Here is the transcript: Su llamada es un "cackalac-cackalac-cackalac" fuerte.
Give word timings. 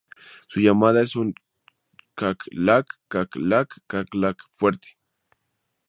Su 0.47 0.59
llamada 0.59 1.03
es 1.03 1.15
un 1.15 1.35
"cackalac-cackalac-cackalac" 2.15 4.37
fuerte. 4.51 4.97